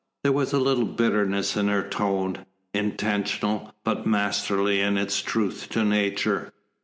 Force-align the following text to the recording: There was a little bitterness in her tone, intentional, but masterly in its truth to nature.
There 0.23 0.31
was 0.31 0.51
a 0.51 0.57
little 0.59 0.85
bitterness 0.87 1.55
in 1.55 1.67
her 1.67 1.83
tone, 1.87 2.47
intentional, 2.73 3.75
but 3.83 4.07
masterly 4.07 4.81
in 4.81 4.97
its 4.97 5.21
truth 5.21 5.69
to 5.73 5.83
nature. 5.85 6.53